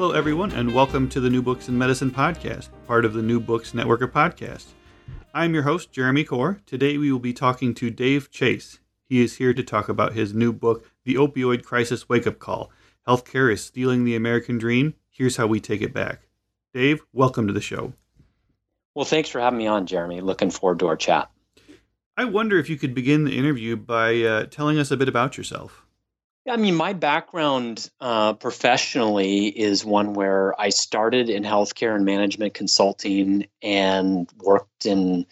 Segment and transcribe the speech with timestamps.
[0.00, 3.38] Hello, everyone, and welcome to the New Books in Medicine podcast, part of the New
[3.38, 4.68] Books Network of podcasts.
[5.34, 6.64] I'm your host, Jeremy Corr.
[6.64, 8.78] Today we will be talking to Dave Chase.
[9.04, 12.70] He is here to talk about his new book, The Opioid Crisis Wake Up Call
[13.06, 14.94] Healthcare is Stealing the American Dream.
[15.10, 16.22] Here's how we take it back.
[16.72, 17.92] Dave, welcome to the show.
[18.94, 20.22] Well, thanks for having me on, Jeremy.
[20.22, 21.30] Looking forward to our chat.
[22.16, 25.36] I wonder if you could begin the interview by uh, telling us a bit about
[25.36, 25.84] yourself.
[26.50, 32.54] I mean, my background uh, professionally is one where I started in healthcare and management
[32.54, 35.26] consulting and worked in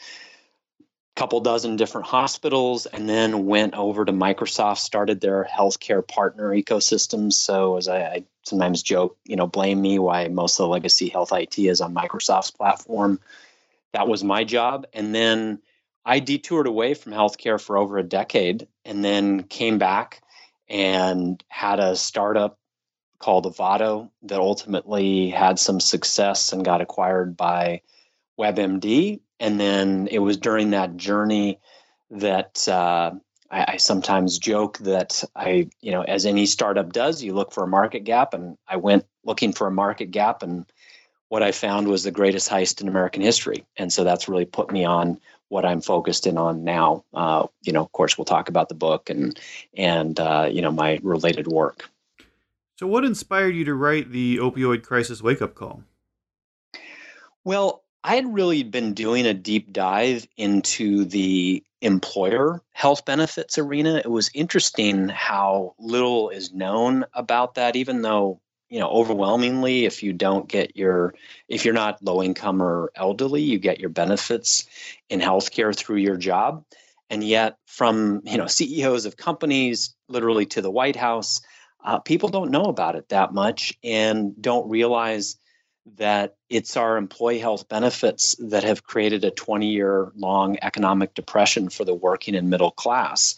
[0.78, 6.50] a couple dozen different hospitals and then went over to Microsoft, started their healthcare partner
[6.50, 7.32] ecosystem.
[7.32, 11.08] So, as I, I sometimes joke, you know, blame me why most of the legacy
[11.08, 13.18] health IT is on Microsoft's platform.
[13.92, 14.86] That was my job.
[14.92, 15.62] And then
[16.04, 20.22] I detoured away from healthcare for over a decade and then came back
[20.68, 22.58] and had a startup
[23.18, 27.82] called Avado that ultimately had some success and got acquired by
[28.38, 29.20] WebMD.
[29.40, 31.58] And then it was during that journey
[32.10, 33.12] that uh,
[33.50, 37.64] I, I, sometimes joke that I, you know, as any startup does, you look for
[37.64, 38.34] a market gap.
[38.34, 40.42] And I went looking for a market gap.
[40.42, 40.64] And
[41.28, 43.66] what I found was the greatest heist in American history.
[43.76, 47.04] And so that's really put me on what I'm focused in on now.
[47.12, 49.38] Uh, you know, of course, we'll talk about the book and
[49.76, 51.90] and uh, you know my related work.
[52.78, 55.82] So, what inspired you to write the opioid crisis wake up call?
[57.44, 63.96] Well, I had really been doing a deep dive into the employer health benefits arena.
[63.96, 70.02] It was interesting how little is known about that, even though you know overwhelmingly if
[70.02, 71.14] you don't get your
[71.48, 74.66] if you're not low income or elderly you get your benefits
[75.08, 76.64] in healthcare through your job.
[77.10, 81.40] And yet from you know ceos of companies literally to the white house
[81.84, 85.36] uh, people don't know about it that much and don't realize
[85.96, 91.70] that it's our employee health benefits that have created a 20 year long economic depression
[91.70, 93.36] for the working and middle class.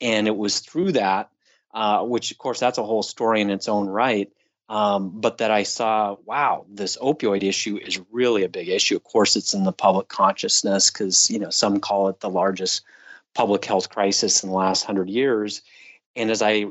[0.00, 1.28] And it was through that
[1.74, 4.30] uh, which of course that's a whole story in its own right
[4.72, 8.96] um, but that I saw, wow, this opioid issue is really a big issue.
[8.96, 12.82] Of course, it's in the public consciousness because you know some call it the largest
[13.34, 15.60] public health crisis in the last hundred years.
[16.16, 16.68] And as I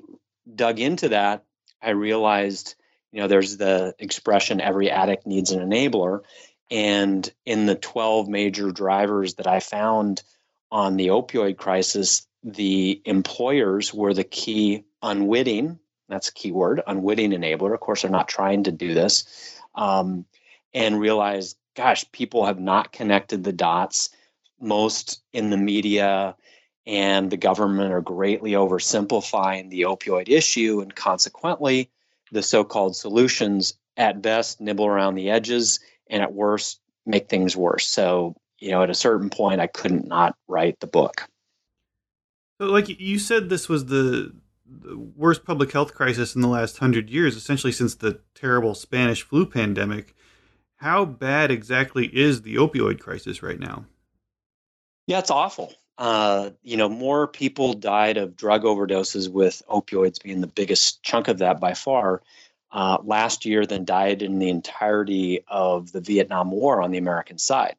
[0.56, 1.44] dug into that,
[1.80, 2.74] I realized,
[3.12, 6.22] you know, there's the expression "every addict needs an enabler,"
[6.72, 10.24] and in the 12 major drivers that I found
[10.72, 15.78] on the opioid crisis, the employers were the key unwitting
[16.12, 17.74] that's a key word, unwitting enabler.
[17.74, 19.60] Of course, they're not trying to do this.
[19.76, 20.26] Um,
[20.74, 24.10] and realize, gosh, people have not connected the dots.
[24.60, 26.36] Most in the media
[26.86, 30.82] and the government are greatly oversimplifying the opioid issue.
[30.82, 31.90] And consequently,
[32.32, 35.80] the so called solutions at best nibble around the edges
[36.10, 37.88] and at worst make things worse.
[37.88, 41.28] So, you know, at a certain point, I couldn't not write the book.
[42.60, 44.34] Like you said, this was the
[45.16, 49.46] worst public health crisis in the last hundred years, essentially since the terrible Spanish flu
[49.46, 50.16] pandemic.
[50.78, 53.86] How bad exactly is the opioid crisis right now?
[55.08, 55.74] Yeah, it's awful.
[55.98, 61.28] Uh, you know, more people died of drug overdoses, with opioids being the biggest chunk
[61.28, 62.24] of that by far,
[62.72, 67.38] uh, last year than died in the entirety of the Vietnam War on the American
[67.38, 67.76] side.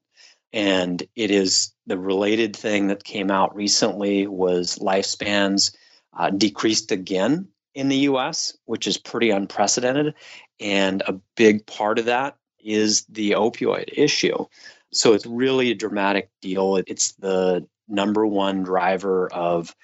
[0.52, 5.74] And it is the related thing that came out recently was lifespans
[6.16, 10.14] uh, decreased again in the US, which is pretty unprecedented.
[10.60, 14.46] And a big part of that is the opioid issue.
[14.92, 16.76] So it's really a dramatic deal.
[16.76, 19.74] It's the number one driver of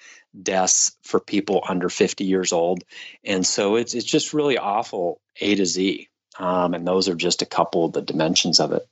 [0.41, 2.83] deaths for people under 50 years old.
[3.23, 6.07] And so it's, it's just really awful A to Z.
[6.37, 8.87] Um, and those are just a couple of the dimensions of it.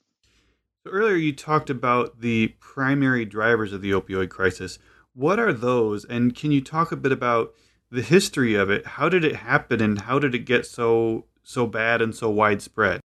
[0.85, 4.79] Earlier you talked about the primary drivers of the opioid crisis.
[5.17, 6.05] What are those?
[6.05, 7.55] And can you talk a bit about
[7.89, 8.85] the history of it?
[8.85, 12.99] How did it happen and how did it get so so bad and so widespread?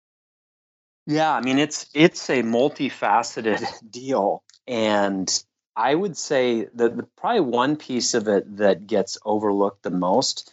[1.06, 5.28] Yeah, I mean it's it's a multifaceted deal and
[5.76, 10.50] I would say that the, probably one piece of it that gets overlooked the most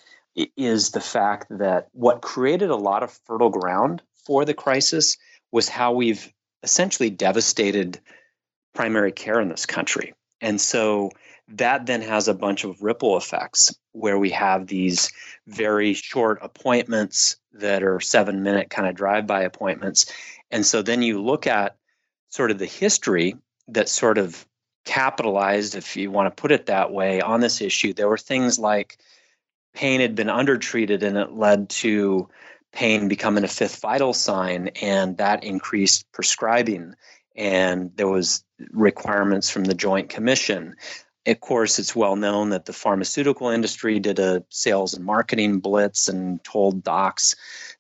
[0.58, 5.16] is the fact that what created a lot of fertile ground for the crisis
[5.54, 6.30] was how we've
[6.64, 8.02] essentially devastated
[8.74, 10.14] primary care in this country.
[10.42, 11.12] And so
[11.48, 15.12] that then has a bunch of ripple effects where we have these
[15.48, 20.12] very short appointments that are seven minute kind of drive by appointments.
[20.52, 21.76] And so then you look at
[22.30, 23.36] sort of the history
[23.68, 24.46] that sort of
[24.86, 27.94] capitalized, if you want to put it that way, on this issue.
[27.94, 28.98] There were things like
[29.74, 32.30] pain had been undertreated and it led to
[32.72, 36.94] pain becoming a fifth vital sign and that increased prescribing
[37.36, 40.76] and there was requirements from the joint commission
[41.28, 46.08] of course it's well known that the pharmaceutical industry did a sales and marketing blitz
[46.08, 47.36] and told docs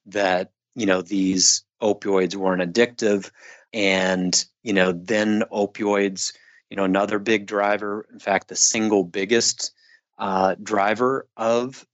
[0.07, 3.31] that you know these opioids weren't addictive.
[3.74, 6.33] And you know then opioids
[6.69, 9.74] you know another big driver in fact the single biggest
[10.18, 11.86] uh, driver of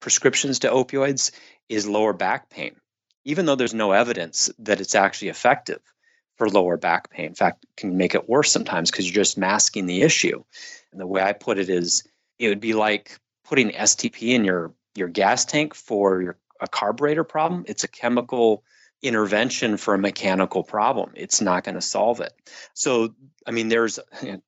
[0.00, 1.30] prescriptions to opioids
[1.68, 2.74] is lower back pain
[3.24, 5.80] even though there's no evidence that it's actually effective
[6.36, 9.86] for lower back pain in fact can make it worse sometimes because you're just masking
[9.86, 10.42] the issue
[10.92, 12.04] and the way i put it is
[12.38, 17.24] it would be like putting stp in your your gas tank for your a carburetor
[17.24, 18.62] problem it's a chemical
[19.02, 21.10] intervention for a mechanical problem.
[21.14, 22.32] It's not going to solve it.
[22.72, 23.14] So,
[23.46, 23.98] I mean, there's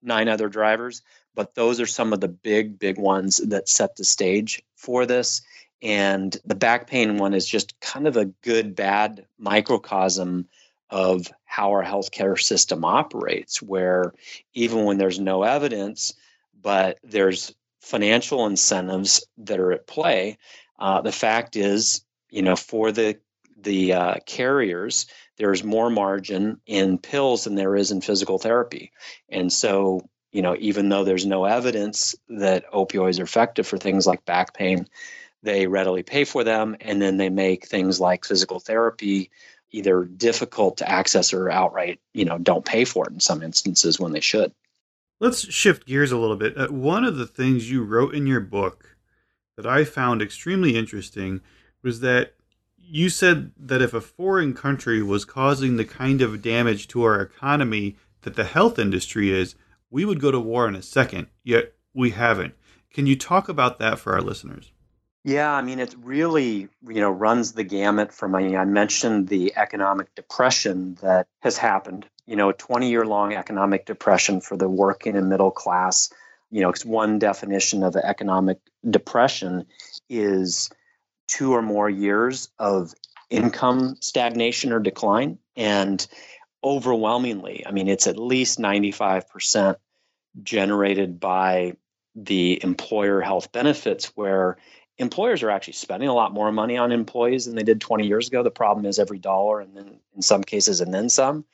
[0.03, 1.03] nine other drivers,
[1.35, 5.43] but those are some of the big, big ones that set the stage for this.
[5.83, 10.49] And the back pain one is just kind of a good, bad microcosm
[10.91, 14.13] of how our healthcare system operates, where
[14.53, 16.15] even when there's no evidence,
[16.61, 20.39] but there's financial incentives that are at play,
[20.79, 23.17] uh, the fact is, you know, for the
[23.57, 25.07] the uh, carriers,
[25.39, 28.93] there's more margin in pills than there is in physical therapy.
[29.29, 30.03] And so,
[30.33, 34.55] you know, even though there's no evidence that opioids are effective for things like back
[34.55, 34.87] pain,
[35.43, 36.77] they readily pay for them.
[36.81, 39.31] And then they make things like physical therapy
[39.75, 43.99] either difficult to access or outright, you know, don't pay for it in some instances
[43.99, 44.53] when they should.
[45.21, 46.57] Let's shift gears a little bit.
[46.57, 48.97] Uh, one of the things you wrote in your book
[49.57, 51.41] that I found extremely interesting
[51.83, 52.35] was that
[52.79, 57.21] you said that if a foreign country was causing the kind of damage to our
[57.21, 59.55] economy that the health industry is,
[59.91, 62.55] we would go to war in a second, yet we haven't.
[62.93, 64.71] Can you talk about that for our listeners?
[65.25, 69.29] Yeah, I mean, it really, you know, runs the gamut from, I, mean, I mentioned
[69.29, 74.59] the economic depression that has happened, you know, a 20 year long economic depression for
[74.59, 76.13] the working and middle class.
[76.51, 79.65] You know, it's one definition of economic depression
[80.11, 80.71] is
[81.27, 82.93] two or more years of
[83.31, 85.39] income stagnation or decline.
[85.57, 86.07] And
[86.63, 89.77] overwhelmingly, I mean, it's at least 95%
[90.43, 91.77] generated by
[92.15, 94.59] the employer health benefits, where
[94.99, 98.29] employers are actually spending a lot more money on employees than they did 20 years
[98.29, 98.43] ago.
[98.43, 101.45] The problem is every dollar, and then in some cases, and then some,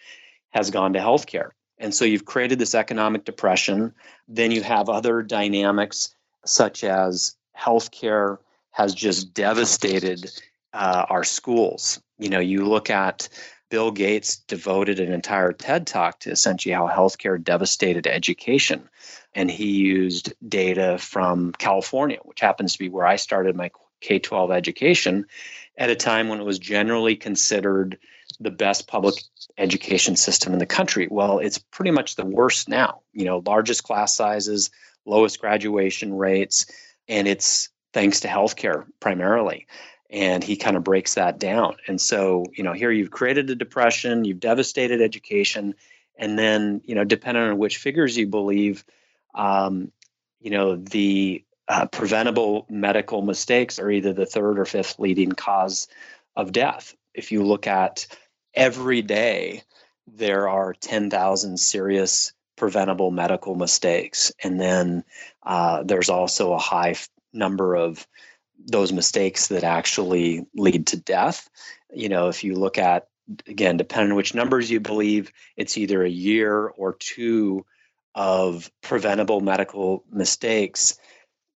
[0.51, 1.51] has gone to healthcare.
[1.79, 3.95] And so you've created this economic depression.
[4.29, 6.15] Then you have other dynamics
[6.45, 8.39] such as healthcare
[8.73, 10.31] has just devastated
[10.73, 12.01] uh, our schools.
[12.19, 13.29] You know, you look at
[13.71, 18.89] Bill Gates devoted an entire TED talk to essentially how healthcare devastated education.
[19.35, 24.19] And he used data from California, which happens to be where I started my K
[24.19, 25.27] 12 education
[25.77, 27.99] at a time when it was generally considered
[28.41, 29.15] the best public
[29.59, 31.07] education system in the country.
[31.11, 33.01] Well, it's pretty much the worst now.
[33.13, 34.71] You know, largest class sizes,
[35.05, 36.67] lowest graduation rates,
[37.09, 39.67] and it's thanks to healthcare primarily.
[40.09, 41.77] And he kind of breaks that down.
[41.87, 45.75] And so, you know, here you've created a depression, you've devastated education,
[46.17, 48.85] and then, you know, depending on which figures you believe,
[49.35, 49.93] um,
[50.41, 55.89] you know, the uh, preventable medical mistakes are either the third or fifth leading cause
[56.37, 56.95] of death.
[57.15, 58.07] If you look at
[58.55, 59.63] every day,
[60.07, 64.33] there are 10,000 serious preventable medical mistakes.
[64.43, 65.05] And then
[65.45, 66.97] uh, there's also a high
[67.33, 68.07] number of
[68.59, 71.49] those mistakes that actually lead to death.
[71.93, 73.09] You know, if you look at,
[73.47, 77.65] again, depending on which numbers you believe, it's either a year or two
[78.15, 80.99] of preventable medical mistakes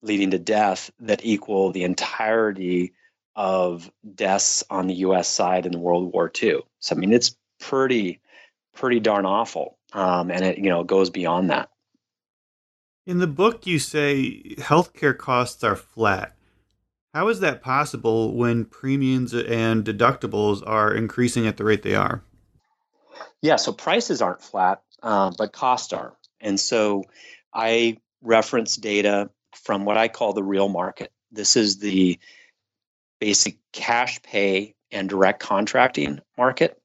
[0.01, 2.93] leading to death that equal the entirety
[3.36, 6.60] of deaths on the US side in World War II.
[6.79, 8.22] So, I mean, it's pretty,
[8.75, 9.77] pretty darn awful.
[9.93, 11.69] Um, and it, you know, goes beyond that.
[13.05, 16.36] In the book, you say healthcare costs are flat.
[17.13, 22.24] How is that possible when premiums and deductibles are increasing at the rate they are?
[23.41, 26.15] Yeah, so prices aren't flat, uh, but costs are.
[26.43, 27.05] And so
[27.53, 29.29] I reference data
[29.63, 31.12] from what I call the real market.
[31.31, 32.19] This is the
[33.19, 36.79] basic cash pay and direct contracting market.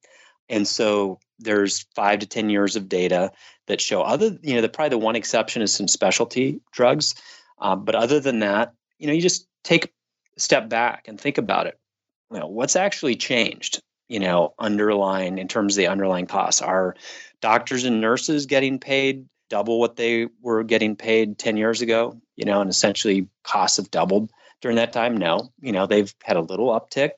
[0.49, 3.33] And so there's five to 10 years of data
[3.67, 7.15] that show other, you know, the probably the one exception is some specialty drugs.
[7.61, 11.39] Uh, but other than that, you know, you just take a step back and think
[11.39, 11.79] about it.
[12.33, 16.63] You know, what's actually changed, you know, underlying in terms of the underlying costs?
[16.63, 16.95] Are
[17.41, 22.21] doctors and nurses getting paid double what they were getting paid 10 years ago?
[22.37, 25.17] You know, and essentially costs have doubled during that time.
[25.17, 27.11] No, you know, they've had a little uptick.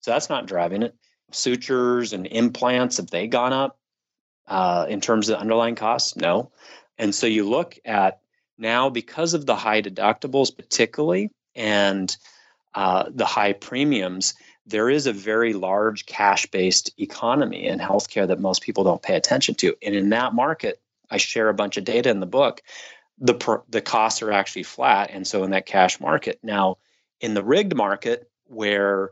[0.00, 0.94] So that's not driving it
[1.34, 3.78] sutures and implants have they gone up
[4.46, 6.16] uh, in terms of underlying costs?
[6.16, 6.50] No.
[6.98, 8.20] And so you look at
[8.58, 12.14] now because of the high deductibles, particularly, and
[12.74, 14.34] uh, the high premiums,
[14.66, 19.16] there is a very large cash based economy in healthcare that most people don't pay
[19.16, 19.74] attention to.
[19.82, 20.80] And in that market,
[21.12, 22.62] I share a bunch of data in the book.
[23.18, 25.10] The, the costs are actually flat.
[25.12, 26.40] And so in that cash market.
[26.42, 26.78] Now,
[27.20, 29.10] in the rigged market, where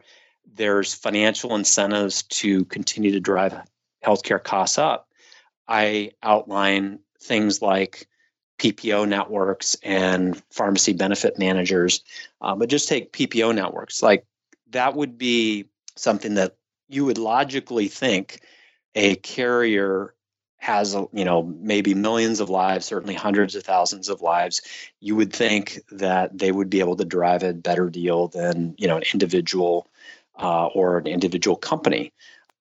[0.54, 3.54] there's financial incentives to continue to drive
[4.04, 5.09] healthcare costs up.
[5.69, 8.09] I outline things like
[8.59, 12.02] PPO networks and pharmacy benefit managers,
[12.40, 14.02] uh, but just take PPO networks.
[14.02, 14.26] Like
[14.71, 15.66] that would be
[15.97, 16.57] something that
[16.88, 18.40] you would logically think
[18.95, 20.14] a carrier
[20.60, 24.60] has you know maybe millions of lives certainly hundreds of thousands of lives
[25.00, 28.86] you would think that they would be able to drive a better deal than you
[28.86, 29.88] know an individual
[30.40, 32.12] uh, or an individual company.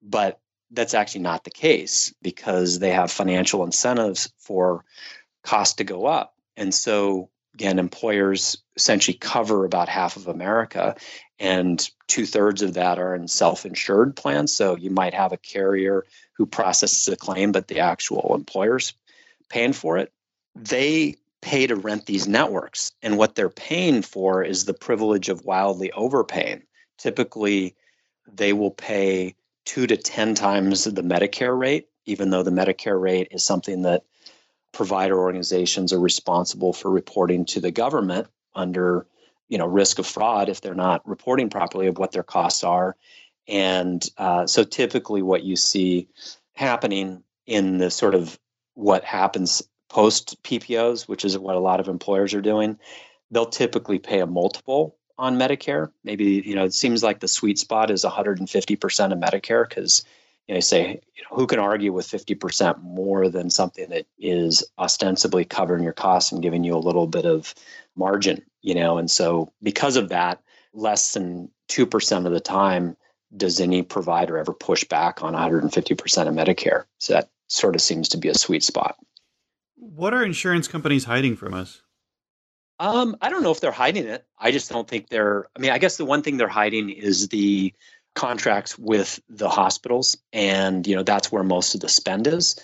[0.01, 0.39] But
[0.71, 4.85] that's actually not the case because they have financial incentives for
[5.43, 6.35] cost to go up.
[6.57, 10.95] And so, again, employers essentially cover about half of America,
[11.39, 14.53] and two thirds of that are in self insured plans.
[14.53, 16.05] So you might have a carrier
[16.39, 18.93] who processes the claim, but the actual employer's
[19.49, 20.11] paying for it.
[20.55, 22.91] They pay to rent these networks.
[23.03, 26.63] And what they're paying for is the privilege of wildly overpaying
[26.99, 27.75] typically
[28.31, 29.33] they will pay
[29.65, 34.03] two to 10 times the Medicare rate, even though the Medicare rate is something that
[34.71, 39.07] provider organizations are responsible for reporting to the government under
[39.47, 42.95] you know risk of fraud if they're not reporting properly of what their costs are
[43.49, 46.07] and uh, so typically what you see
[46.53, 48.39] happening in the sort of
[48.75, 52.77] what happens post ppos which is what a lot of employers are doing
[53.31, 55.91] they'll typically pay a multiple on Medicare.
[56.03, 60.03] Maybe you know it seems like the sweet spot is 150 percent of Medicare because
[60.47, 63.89] you know you say you know, who can argue with 50 percent more than something
[63.89, 67.53] that is ostensibly covering your costs and giving you a little bit of
[67.95, 68.97] margin, you know.
[68.97, 70.41] And so because of that,
[70.73, 72.95] less than two percent of the time
[73.35, 76.85] does any provider ever push back on 150 percent of Medicare.
[76.99, 78.97] So that sort of seems to be a sweet spot.
[79.75, 81.81] What are insurance companies hiding from us?
[82.79, 84.25] Um, I don't know if they're hiding it.
[84.37, 85.47] I just don't think they're.
[85.55, 87.73] I mean, I guess the one thing they're hiding is the
[88.15, 92.59] contracts with the hospitals, and you know that's where most of the spend is.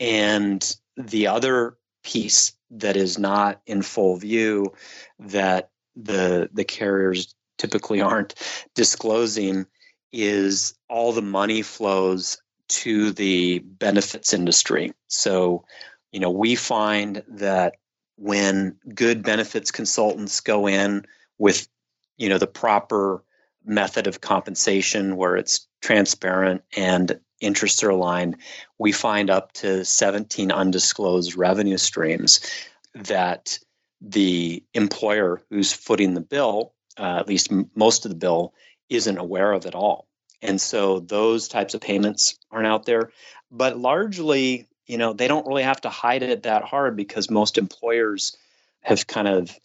[0.00, 4.72] And the other piece that is not in full view
[5.20, 8.34] that the the carriers typically aren't
[8.74, 9.66] disclosing
[10.12, 12.38] is all the money flows
[12.68, 14.92] to the benefits industry.
[15.08, 15.64] So,
[16.10, 17.74] you know, we find that
[18.16, 21.04] when good benefits consultants go in
[21.38, 21.68] with
[22.18, 23.24] you know the proper
[23.64, 28.36] method of compensation where it's transparent and interests are aligned
[28.78, 32.40] we find up to 17 undisclosed revenue streams
[32.94, 33.58] that
[34.00, 38.52] the employer who's footing the bill uh, at least m- most of the bill
[38.94, 40.06] isn't aware of at all.
[40.40, 43.10] And so those types of payments aren't out there.
[43.50, 47.58] But largely you know they don't really have to hide it that hard because most
[47.58, 48.36] employers
[48.82, 49.56] have kind of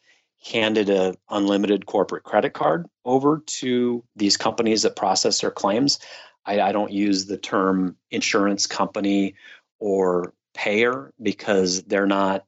[0.52, 6.00] handed a unlimited corporate credit card over to these companies that process their claims.
[6.46, 9.36] I, I don't use the term insurance company
[9.80, 12.46] or payer because they're not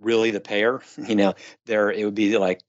[0.00, 0.80] really the payer.
[1.06, 1.34] You know
[1.66, 2.62] they're it would be like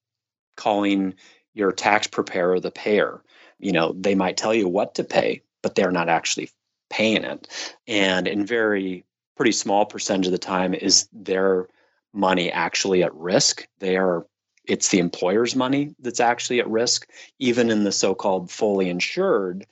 [0.56, 1.16] calling
[1.54, 3.22] your tax preparer the payer
[3.60, 6.50] you know they might tell you what to pay but they're not actually
[6.90, 9.04] paying it and in very
[9.36, 11.68] pretty small percentage of the time is their
[12.14, 13.68] money actually at risk.
[13.80, 14.26] They are
[14.66, 17.10] it's the employer's money that's actually at risk.
[17.38, 19.66] Even in the so-called fully insured,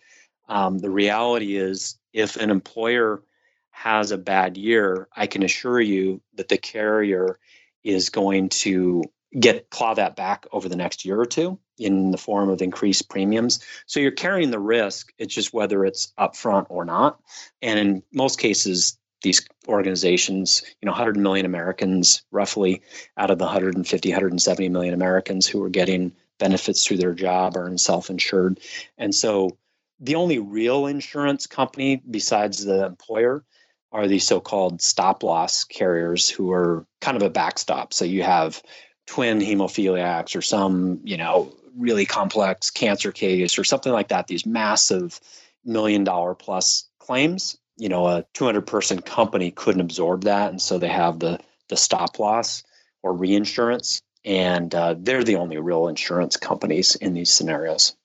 [0.50, 3.24] um, the reality is if an employer
[3.70, 7.40] has a bad year, I can assure you that the carrier
[7.86, 9.04] is going to
[9.40, 13.10] get claw that back over the next year or two in the form of increased
[13.10, 13.60] premiums.
[13.86, 15.14] So you're carrying the risk.
[15.18, 17.20] It's just whether it's upfront or not.
[17.62, 22.82] And in most cases, these organizations, you know, 100 million Americans, roughly
[23.18, 27.78] out of the 150, 170 million Americans who are getting benefits through their job are
[27.78, 28.60] self-insured.
[28.98, 29.58] And so
[30.00, 33.46] the only real insurance company besides the employer
[33.92, 37.94] are these so-called stop loss carriers who are kind of a backstop.
[37.94, 38.62] So you have
[39.08, 44.46] twin hemophiliacs or some, you know, really complex cancer case or something like that, these
[44.46, 45.20] massive
[45.64, 47.58] million dollar plus claims.
[47.78, 50.52] You know, a 200 person company couldn't absorb that.
[50.52, 51.40] And so they have the,
[51.70, 52.64] the stop loss
[53.02, 54.02] or reinsurance.
[54.24, 57.96] And uh, they're the only real insurance companies in these scenarios.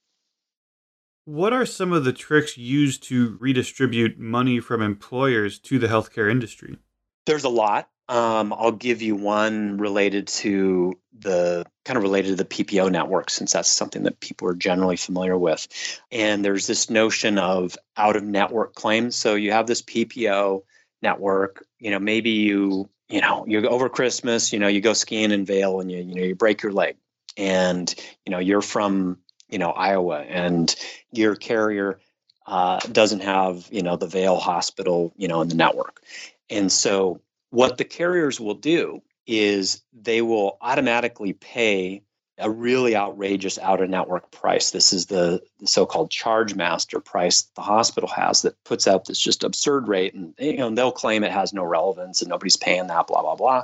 [1.27, 6.31] What are some of the tricks used to redistribute money from employers to the healthcare
[6.31, 6.79] industry?
[7.27, 7.91] There's a lot.
[8.09, 13.31] Um, I'll give you one related to the kind of related to the PPO network,
[13.31, 15.67] since that's something that people are generally familiar with.
[16.13, 19.17] And there's this notion of out of network claims.
[19.17, 20.63] So you have this PPO
[21.03, 25.33] network, you know, maybe you, you know, you over Christmas, you know, you go skiing
[25.33, 26.97] in Vail and you, you know, you break your leg
[27.37, 27.93] and,
[28.25, 30.75] you know, you're from you know Iowa, and
[31.13, 32.01] your carrier
[32.47, 36.03] uh, doesn't have you know the Vail Hospital you know in the network,
[36.51, 37.21] and so
[37.57, 42.03] what the carriers will do is they will automatically pay
[42.37, 44.73] a really outrageous out of network price.
[44.73, 49.43] This is the, so-called charge master price the hospital has that puts out this just
[49.43, 53.07] absurd rate, and you know they'll claim it has no relevance and nobody's paying that.
[53.07, 53.63] Blah blah blah.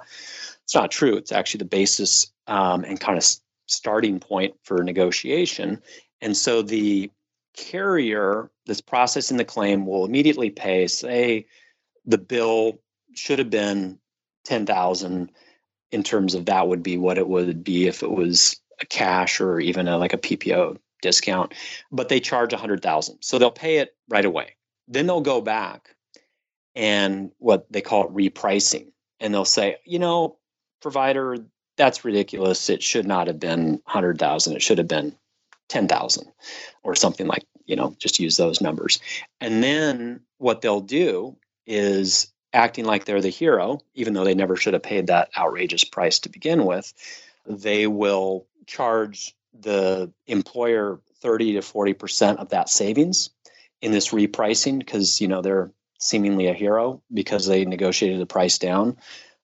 [0.64, 1.16] It's not true.
[1.16, 3.26] It's actually the basis um, and kind of
[3.66, 5.82] starting point for negotiation.
[6.22, 7.11] And so the
[7.54, 11.44] carrier that's processing the claim will immediately pay, say,
[12.06, 12.78] the bill
[13.14, 13.99] should have been
[14.45, 15.31] 10,000
[15.90, 19.40] in terms of that would be what it would be if it was a cash
[19.40, 21.52] or even a, like a PPO discount,
[21.90, 23.19] but they charge 100,000.
[23.21, 24.57] So they'll pay it right away.
[24.88, 25.95] Then they'll go back
[26.75, 28.92] and what they call it repricing.
[29.21, 30.38] And they'll say, you know,
[30.81, 31.37] provider,
[31.76, 32.69] that's ridiculous.
[32.71, 34.57] It should not have been 100,000.
[34.57, 35.14] It should have been
[35.69, 36.26] 10,000
[36.83, 38.99] or something like, you know, just use those numbers.
[39.40, 41.36] And then what they'll do
[41.67, 45.84] is acting like they're the hero, even though they never should have paid that outrageous
[45.84, 46.93] price to begin with,
[47.47, 53.30] they will charge the employer 30 to 40% of that savings
[53.80, 58.58] in this repricing because, you know, they're seemingly a hero because they negotiated the price
[58.58, 58.97] down.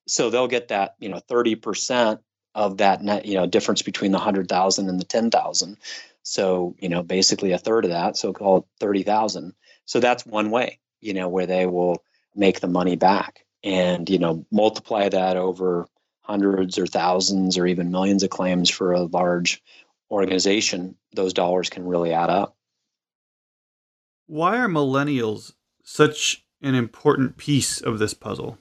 [0.07, 2.19] So they'll get that you know 30%
[2.55, 5.77] of that net you know difference between the 100,000 and the 10,000
[6.23, 10.79] so you know basically a third of that so called 30,000 so that's one way
[11.01, 12.03] you know where they will
[12.39, 15.87] make the money back and you know multiply that over
[16.23, 19.63] hundreds or thousands or even millions of claims for a large
[20.11, 22.57] organization those dollars can really add up.
[24.27, 28.59] Why are millennials such an important piece of this puzzle?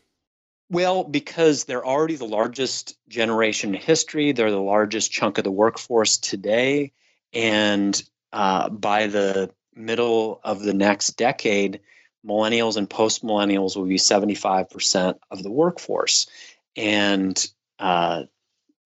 [0.69, 5.51] Well, because they're already the largest generation in history, they're the largest chunk of the
[5.51, 6.93] workforce today.
[7.33, 8.01] And
[8.33, 11.81] uh, by the middle of the next decade,
[12.27, 16.27] millennials and post millennials will be 75% of the workforce.
[16.75, 17.47] And,
[17.79, 18.23] uh,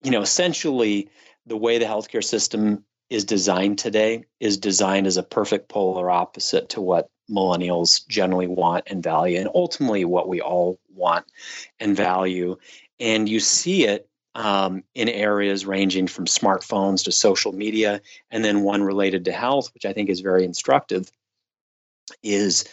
[0.02, 1.08] you know, essentially,
[1.46, 6.70] the way the healthcare system is designed today is designed as a perfect polar opposite
[6.70, 11.26] to what millennials generally want and value, and ultimately what we all want
[11.80, 12.56] and value.
[13.00, 18.00] And you see it um, in areas ranging from smartphones to social media,
[18.30, 21.10] and then one related to health, which I think is very instructive,
[22.22, 22.64] is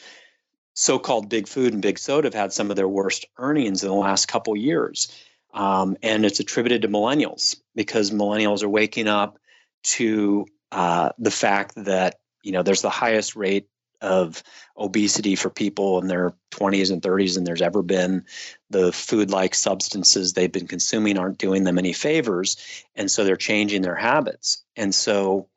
[0.80, 3.96] so-called big food and big soda have had some of their worst earnings in the
[3.96, 5.14] last couple years.
[5.54, 9.40] Um, and it's attributed to millennials because millennials are waking up
[9.84, 13.68] to uh, the fact that you know there's the highest rate
[14.00, 14.42] of
[14.78, 18.24] obesity for people in their 20s and 30s than there's ever been.
[18.70, 22.56] The food like substances they've been consuming aren't doing them any favors.
[22.96, 24.64] And so they're changing their habits.
[24.78, 25.50] And so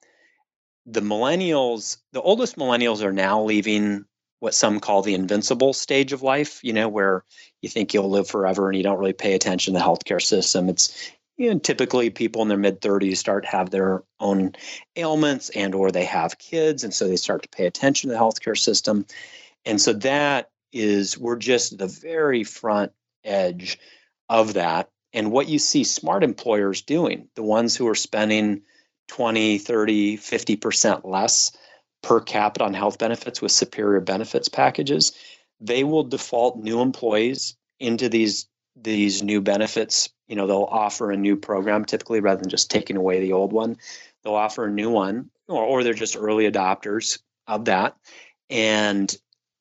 [0.84, 4.04] the millennials, the oldest millennials are now leaving
[4.42, 7.24] what some call the invincible stage of life, you know, where
[7.60, 10.68] you think you'll live forever and you don't really pay attention to the healthcare system.
[10.68, 14.56] It's you know, typically people in their mid 30s start to have their own
[14.96, 18.20] ailments and or they have kids and so they start to pay attention to the
[18.20, 19.06] healthcare system
[19.64, 22.90] and so that is we're just the very front
[23.22, 23.78] edge
[24.28, 28.62] of that and what you see smart employers doing the ones who are spending
[29.06, 31.52] 20 30 50% less
[32.02, 35.12] per capita on health benefits with superior benefits packages
[35.62, 40.10] they will default new employees into these these new benefits.
[40.26, 43.52] You know they'll offer a new program typically rather than just taking away the old
[43.52, 43.76] one.
[44.22, 47.96] They'll offer a new one or, or they're just early adopters of that.
[48.50, 49.14] And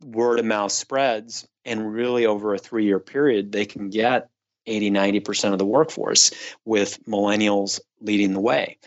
[0.04, 4.30] word of mouth spreads and really over a three year period they can get
[4.66, 6.32] 80 90% of the workforce
[6.66, 8.78] with millennials leading the way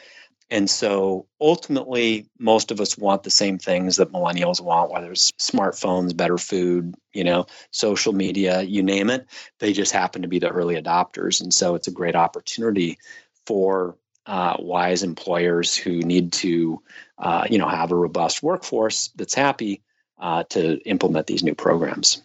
[0.54, 5.32] And so ultimately, most of us want the same things that millennials want, whether it's
[5.32, 9.26] smartphones, better food, you know, social media, you name it.
[9.58, 11.40] They just happen to be the early adopters.
[11.40, 12.98] And so it's a great opportunity
[13.46, 16.80] for uh, wise employers who need to,
[17.18, 19.82] uh, you know, have a robust workforce that's happy
[20.20, 22.22] uh, to implement these new programs.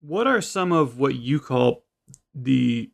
[0.00, 1.84] What are some of what you call
[2.34, 2.90] the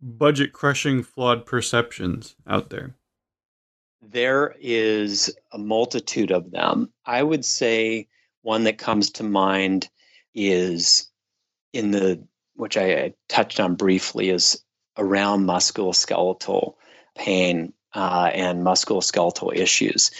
[0.00, 2.96] budget crushing flawed perceptions out there?
[4.02, 6.92] There is a multitude of them.
[7.06, 8.08] I would say
[8.42, 9.88] one that comes to mind
[10.34, 11.08] is
[11.72, 14.62] in the which I touched on briefly is
[14.98, 16.74] around musculoskeletal
[17.16, 20.10] pain uh, and musculoskeletal issues.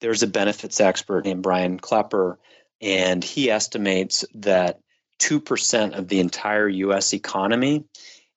[0.00, 2.38] There's a benefits expert named Brian Klepper,
[2.80, 4.80] and he estimates that
[5.20, 7.84] 2% of the entire US economy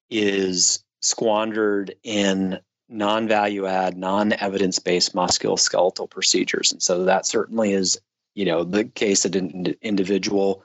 [0.09, 2.59] is squandered in
[2.93, 6.71] non value add, non evidence based musculoskeletal procedures.
[6.71, 7.99] And so that certainly is,
[8.35, 10.63] you know, the case at an individual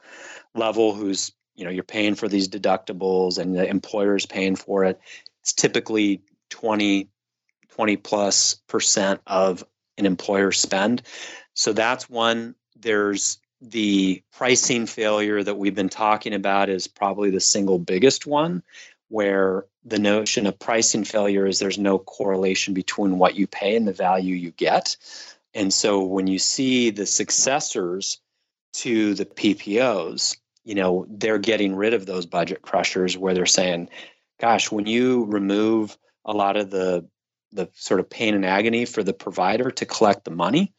[0.55, 5.01] level who's, you know, you're paying for these deductibles and the employer's paying for it.
[5.43, 7.09] It's typically 20,
[7.71, 9.64] 20 plus percent of
[9.97, 11.03] an employer's spend.
[11.55, 12.55] So that's one.
[12.77, 18.62] There's the pricing failure that we've been talking about is probably the single biggest one
[19.09, 23.88] where the notion of pricing failure is there's no correlation between what you pay and
[23.88, 24.97] the value you get.
[25.55, 28.21] And so when you see the successors
[28.75, 33.88] to the PPOs, you know, they're getting rid of those budget crushers where they're saying,
[34.40, 37.07] gosh, when you remove a lot of the
[37.53, 40.75] the sort of pain and agony for the provider to collect the money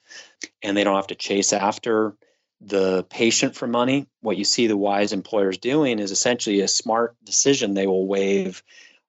[0.62, 2.14] and they don't have to chase after
[2.62, 4.08] the patient for money.
[4.22, 7.74] What you see the wise employers doing is essentially a smart decision.
[7.74, 8.64] They will waive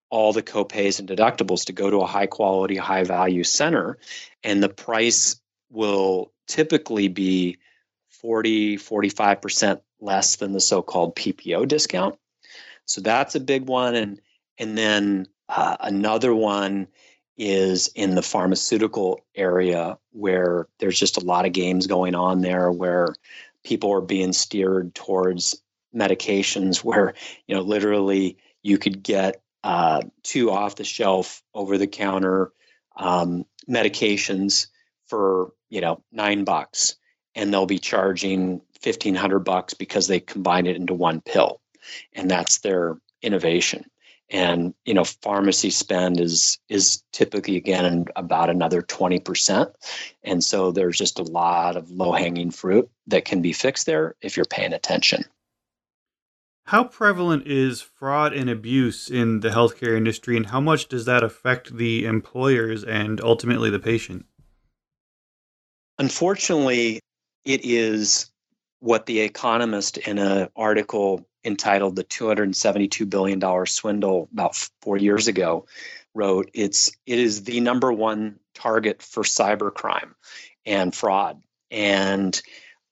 [0.08, 3.98] all the copays and deductibles to go to a high quality, high value center.
[4.42, 7.58] And the price will typically be
[8.08, 12.16] 40, 45% less than the so called PPO discount.
[12.86, 13.94] So that's a big one.
[13.94, 14.20] And,
[14.58, 16.88] and then uh, another one
[17.40, 22.70] is in the pharmaceutical area where there's just a lot of games going on there
[22.70, 23.14] where
[23.64, 25.62] people are being steered towards
[25.94, 27.14] medications where
[27.46, 32.52] you know literally you could get uh, two off the shelf over the counter
[32.96, 34.66] um, medications
[35.06, 36.96] for you know nine bucks
[37.34, 41.60] and they'll be charging 1500 bucks because they combine it into one pill.
[42.12, 43.84] And that's their innovation
[44.30, 49.72] and you know pharmacy spend is is typically again about another 20%
[50.22, 54.14] and so there's just a lot of low hanging fruit that can be fixed there
[54.22, 55.24] if you're paying attention.
[56.66, 61.24] How prevalent is fraud and abuse in the healthcare industry and how much does that
[61.24, 64.26] affect the employers and ultimately the patient?
[65.98, 67.00] Unfortunately
[67.44, 68.29] it is
[68.80, 75.28] what the economist in an article entitled "The 272 billion dollar swindle" about four years
[75.28, 75.66] ago,
[76.14, 80.14] wrote it's it is the number one target for cybercrime
[80.66, 81.42] and fraud.
[81.70, 82.40] And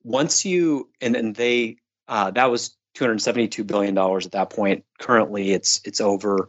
[0.03, 4.85] once you and and they uh, that was 272 billion dollars at that point.
[4.99, 6.49] Currently, it's it's over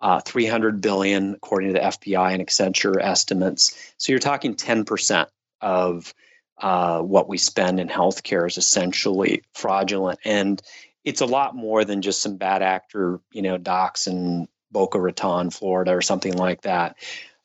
[0.00, 3.92] uh, 300 billion according to the FBI and Accenture estimates.
[3.98, 5.28] So you're talking 10 percent
[5.60, 6.14] of
[6.60, 10.18] uh, what we spend in healthcare is essentially fraudulent.
[10.24, 10.60] And
[11.04, 15.50] it's a lot more than just some bad actor, you know, docs in Boca Raton,
[15.50, 16.96] Florida, or something like that.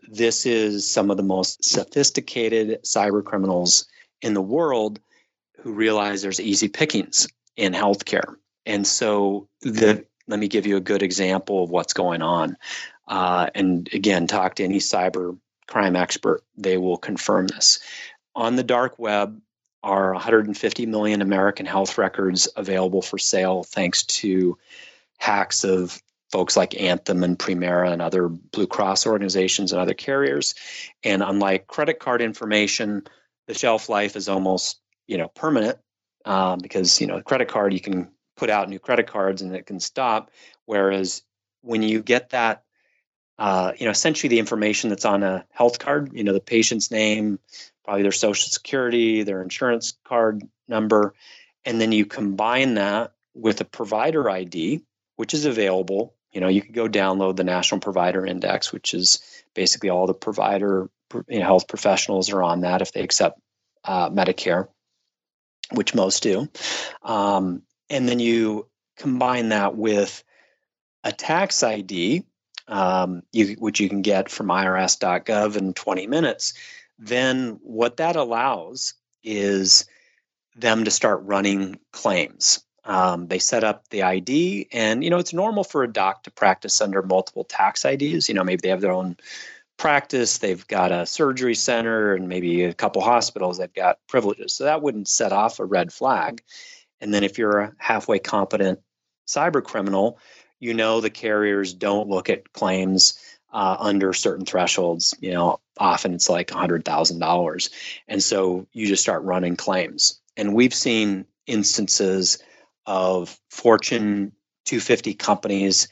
[0.09, 3.85] This is some of the most sophisticated cyber criminals
[4.21, 4.99] in the world
[5.61, 8.35] who realize there's easy pickings in healthcare.
[8.65, 12.57] And so the let me give you a good example of what's going on.
[13.07, 17.79] Uh, and again, talk to any cyber crime expert, they will confirm this.
[18.35, 19.39] On the dark web,
[19.83, 24.57] are 150 million American health records available for sale thanks to
[25.17, 30.55] hacks of folks like Anthem and Premera and other Blue Cross organizations and other carriers.
[31.03, 33.03] And unlike credit card information,
[33.47, 35.77] the shelf life is almost you know permanent
[36.25, 39.65] um, because you know credit card you can put out new credit cards and it
[39.65, 40.31] can stop.
[40.65, 41.23] Whereas
[41.61, 42.63] when you get that,
[43.37, 46.89] uh, you know, essentially the information that's on a health card, you know, the patient's
[46.89, 47.39] name,
[47.83, 51.13] probably their social security, their insurance card number,
[51.65, 54.81] and then you combine that with a provider ID,
[55.15, 56.13] which is available.
[56.31, 59.19] You know, you could go download the National Provider Index, which is
[59.53, 60.89] basically all the provider
[61.27, 63.39] you know, health professionals are on that if they accept
[63.83, 64.67] uh, Medicare,
[65.71, 66.49] which most do.
[67.03, 68.67] Um, and then you
[68.97, 70.23] combine that with
[71.03, 72.23] a tax ID,
[72.67, 76.53] um, you, which you can get from irs.gov in 20 minutes,
[76.97, 79.85] then what that allows is
[80.55, 82.63] them to start running claims.
[82.85, 86.31] Um, they set up the ID, and you know it's normal for a doc to
[86.31, 88.27] practice under multiple tax IDs.
[88.27, 89.15] You know, maybe they have their own
[89.77, 94.53] practice, they've got a surgery center, and maybe a couple hospitals that got privileges.
[94.53, 96.43] So that wouldn't set off a red flag.
[97.01, 98.79] And then if you're a halfway competent
[99.27, 100.19] cyber criminal,
[100.59, 103.17] you know the carriers don't look at claims
[103.53, 105.13] uh, under certain thresholds.
[105.21, 107.69] You know, often it's like $100,000.
[108.07, 110.19] And so you just start running claims.
[110.35, 112.39] And we've seen instances
[112.85, 114.33] of Fortune
[114.65, 115.87] 250 companies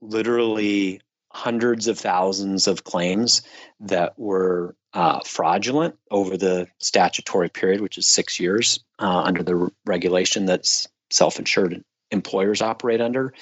[0.00, 1.00] literally
[1.32, 3.42] hundreds of thousands of claims
[3.80, 9.70] that were uh, fraudulent over the statutory period, which is six years uh, under the
[9.86, 13.32] regulation that's self insured employers operate under.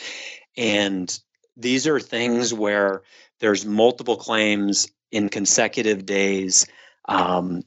[0.57, 1.19] And
[1.57, 3.03] these are things where
[3.41, 6.67] there's multiple claims in consecutive days
[7.07, 7.63] um,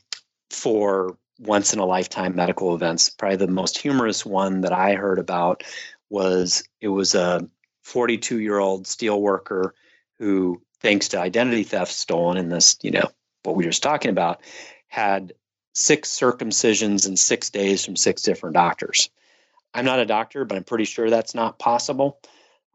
[0.49, 3.09] for once in a lifetime medical events.
[3.09, 5.63] Probably the most humorous one that I heard about
[6.09, 7.47] was it was a
[7.83, 9.73] 42 year old steel worker
[10.19, 13.09] who, thanks to identity theft stolen in this, you know,
[13.43, 14.41] what we were just talking about,
[14.87, 15.33] had
[15.73, 19.09] six circumcisions in six days from six different doctors.
[19.73, 22.19] I'm not a doctor, but I'm pretty sure that's not possible.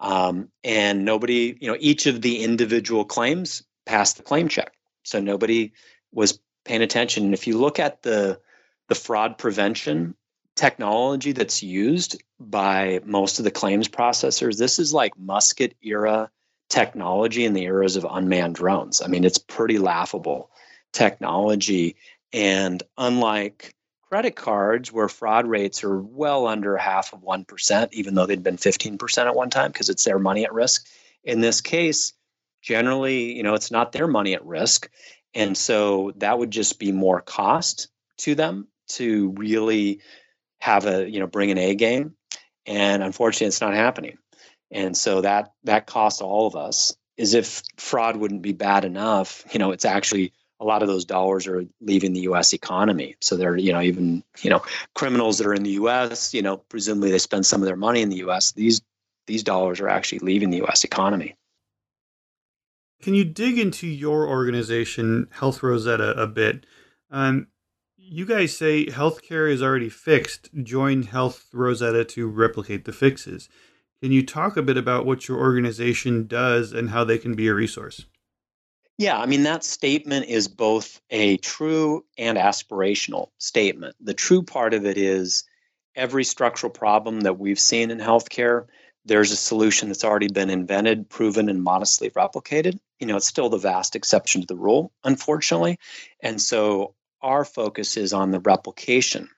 [0.01, 4.73] Um, and nobody, you know, each of the individual claims passed the claim check.
[5.03, 5.73] So nobody
[6.13, 7.25] was paying attention.
[7.25, 8.41] And if you look at the
[8.89, 10.15] the fraud prevention
[10.57, 16.31] technology that's used by most of the claims processors, this is like musket era
[16.69, 19.03] technology in the eras of unmanned drones.
[19.03, 20.51] I mean, it's pretty laughable
[20.93, 21.97] technology.
[22.33, 23.75] And unlike
[24.09, 28.57] credit cards, where fraud rates are well under half of 1%, even though they'd been
[28.57, 30.87] 15% at one time because it's their money at risk,
[31.25, 32.15] in this case,
[32.63, 34.91] generally, you know, it's not their money at risk.
[35.35, 40.01] And so that would just be more cost to them to really
[40.61, 42.15] have a, you know, bring an A game.
[42.67, 44.19] And unfortunately, it's not happening
[44.71, 49.45] and so that that costs all of us is if fraud wouldn't be bad enough
[49.53, 53.17] you know it's actually a lot of those dollars are leaving the US economy.
[53.21, 54.63] So they're you know even you know
[54.95, 58.03] criminals that are in the US you know presumably they spend some of their money
[58.03, 58.81] in the US these
[59.27, 61.35] these dollars are actually leaving the US economy.
[63.01, 66.67] Can you dig into your organization health rosetta a bit?
[67.11, 67.47] Um,
[67.97, 70.51] you guys say healthcare is already fixed.
[70.63, 73.49] Join health rosetta to replicate the fixes.
[74.03, 77.49] Can you talk a bit about what your organization does and how they can be
[77.49, 78.07] a resource?
[78.99, 83.95] Yeah, I mean, that statement is both a true and aspirational statement.
[84.01, 85.45] The true part of it is
[85.95, 88.67] every structural problem that we've seen in healthcare,
[89.05, 92.79] there's a solution that's already been invented, proven, and modestly replicated.
[92.99, 95.79] You know, it's still the vast exception to the rule, unfortunately.
[96.21, 99.29] And so our focus is on the replication.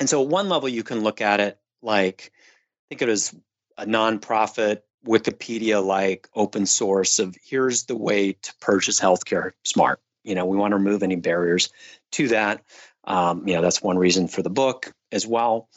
[0.00, 2.32] And so, at one level, you can look at it like,
[2.88, 3.34] think of it as
[3.78, 10.00] a nonprofit Wikipedia like open source of here's the way to purchase healthcare smart.
[10.24, 11.70] You know, we want to remove any barriers
[12.12, 12.62] to that.
[13.04, 15.68] Um, you know, that's one reason for the book as well.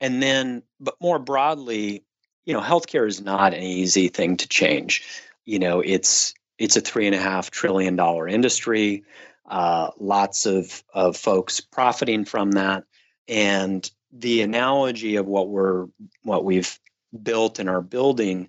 [0.00, 2.02] And then, but more broadly,
[2.44, 5.04] you know, healthcare is not an easy thing to change.
[5.44, 9.04] You know, it's it's a three and a half trillion dollar industry.
[9.46, 12.84] Uh, lots of of folks profiting from that,
[13.28, 15.86] and the analogy of what we're
[16.22, 16.78] what we've
[17.22, 18.48] built in our building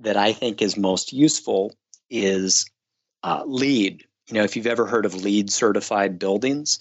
[0.00, 1.74] that I think is most useful
[2.10, 2.66] is
[3.22, 4.04] uh, LEED.
[4.28, 6.78] You know, if you've ever heard of LEED certified buildings,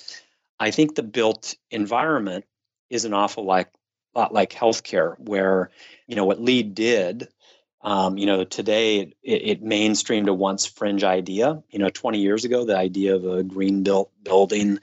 [0.60, 2.46] I think the built environment
[2.90, 3.70] is an awful like
[4.16, 5.72] lot like healthcare, where
[6.08, 7.28] you know what LEED did.
[7.82, 11.62] Um, you know, today it, it, mainstreamed a once fringe idea.
[11.70, 14.80] You know, 20 years ago, the idea of a green built building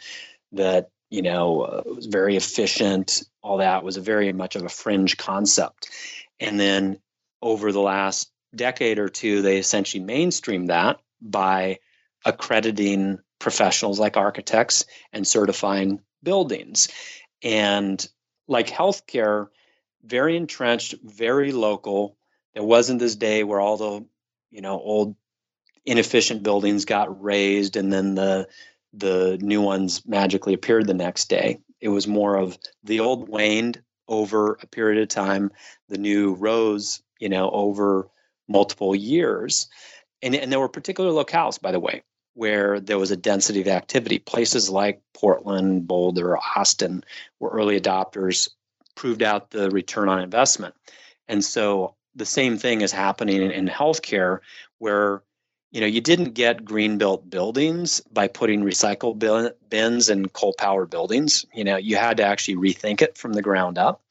[0.53, 5.17] that you know uh, was very efficient, all that was very much of a fringe
[5.17, 5.89] concept.
[6.41, 6.99] And then
[7.43, 11.79] over the last decade or two, they essentially mainstreamed that by
[12.25, 16.89] accrediting professionals like architects and certifying buildings.
[17.43, 18.05] And
[18.49, 19.49] like healthcare,
[20.03, 22.17] very entrenched, very local.
[22.55, 24.07] There wasn't this day where all the,
[24.51, 25.17] you know, old
[25.87, 28.49] inefficient buildings got razed and then the
[28.93, 31.61] the new ones magically appeared the next day.
[31.81, 35.51] It was more of the old waned, over a period of time,
[35.89, 38.09] the new rose, you know, over
[38.49, 39.69] multiple years.
[40.21, 42.03] And, and there were particular locales, by the way,
[42.35, 44.19] where there was a density of activity.
[44.19, 47.05] Places like Portland, Boulder, Austin
[47.39, 48.51] were early adopters,
[48.97, 50.75] proved out the return on investment.
[51.29, 54.41] And so the same thing is happening in, in healthcare
[54.79, 55.23] where
[55.71, 59.19] you know you didn't get green built buildings by putting recycle
[59.69, 61.45] bins in coal power buildings.
[61.55, 64.03] You know you had to actually rethink it from the ground up.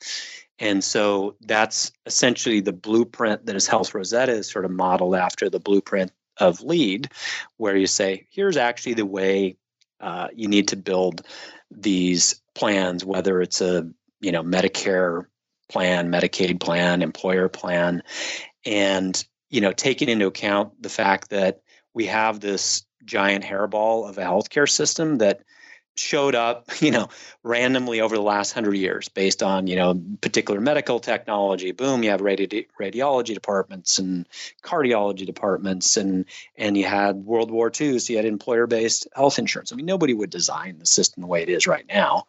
[0.62, 5.50] And so that's essentially the blueprint that is health rosetta is sort of modeled after
[5.50, 7.10] the blueprint of LEED
[7.58, 9.58] where you say here's actually the way
[10.02, 11.26] uh, you need to build
[11.72, 13.90] these plans whether it's a
[14.22, 15.26] you know medicare
[15.70, 18.04] plan medicaid plan employer plan.
[18.66, 21.62] And you know, taking into account the fact that
[21.94, 25.42] we have this giant hairball of a healthcare system that
[25.96, 27.10] showed up, you know,
[27.44, 31.72] randomly over the last hundred years based on, you know, particular medical technology.
[31.72, 34.28] Boom, you have radi- radiology departments and
[34.64, 36.26] cardiology departments, and
[36.58, 39.72] and you had World War II, so you had employer-based health insurance.
[39.72, 42.26] I mean, nobody would design the system the way it is right now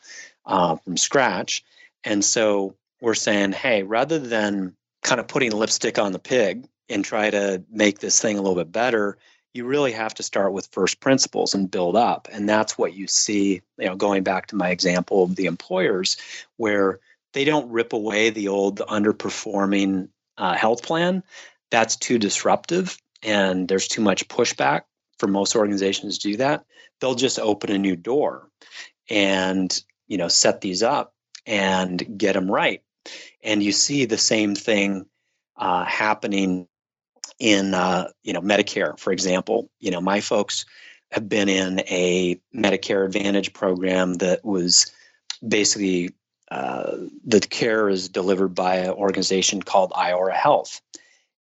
[0.47, 1.65] uh, from scratch,
[2.05, 7.05] and so we're saying, hey, rather than kind of putting lipstick on the pig and
[7.05, 9.17] try to make this thing a little bit better,
[9.55, 12.29] you really have to start with first principles and build up.
[12.33, 16.17] And that's what you see, you know, going back to my example of the employers,
[16.57, 17.01] where
[17.33, 21.23] they don't rip away the old underperforming uh, health plan.
[21.71, 24.83] That's too disruptive, and there's too much pushback
[25.19, 26.65] for most organizations to do that.
[27.01, 28.49] They'll just open a new door
[29.09, 31.15] and you know set these up
[31.47, 32.83] and get them right.
[33.43, 35.07] And you see the same thing
[35.57, 36.67] uh, happening
[37.41, 39.69] in uh, you know Medicare, for example.
[39.81, 40.65] You know, my folks
[41.11, 44.93] have been in a Medicare Advantage program that was
[45.47, 46.15] basically
[46.53, 50.81] uh, the care is delivered by an organization called Iora Health,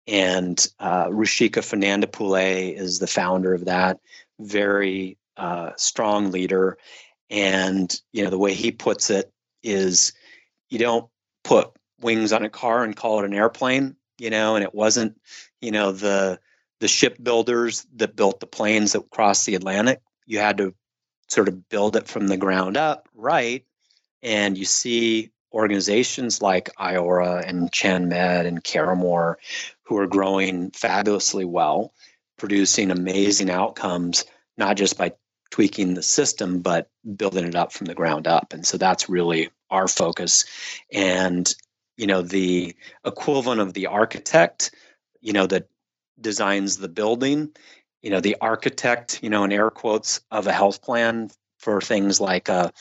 [0.08, 4.00] and uh, Rushika Fernandopulle is the founder of that.
[4.40, 6.78] Very uh, strong leader,
[7.28, 9.30] and you know the way he puts it
[9.62, 10.14] is,
[10.70, 11.08] you don't
[11.44, 15.18] put wings on a car and call it an airplane you know, and it wasn't,
[15.60, 16.40] you know, the
[16.80, 20.00] the shipbuilders that built the planes that crossed the Atlantic.
[20.26, 20.74] You had to
[21.28, 23.64] sort of build it from the ground up, right?
[24.22, 29.34] And you see organizations like Iora and ChenMed and CareMore
[29.82, 31.92] who are growing fabulously well,
[32.38, 34.24] producing amazing outcomes,
[34.56, 35.12] not just by
[35.50, 38.52] tweaking the system, but building it up from the ground up.
[38.52, 40.44] And so that's really our focus.
[40.92, 41.52] And
[42.00, 44.74] you know the equivalent of the architect
[45.20, 45.68] you know that
[46.20, 47.50] designs the building.
[48.02, 52.20] You know the architect you know in air quotes of a health plan for things
[52.20, 52.72] like a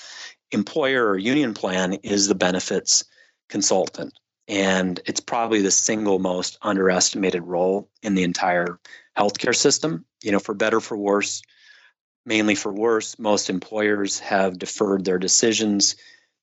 [0.52, 3.04] employer or union plan is the benefits
[3.50, 4.14] consultant.
[4.48, 8.80] And it's probably the single most underestimated role in the entire
[9.18, 10.06] healthcare system.
[10.24, 11.42] You know for better for worse
[12.26, 15.96] mainly for worse most employers have deferred their decisions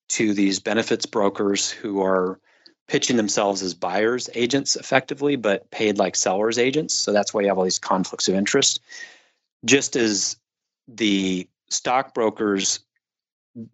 [0.08, 2.40] to these benefits brokers who are
[2.88, 6.94] pitching themselves as buyers agents effectively, but paid like sellers agents.
[6.94, 8.80] So that's why you have all these conflicts of interest.
[9.64, 10.36] Just as
[10.86, 12.80] the stockbrokers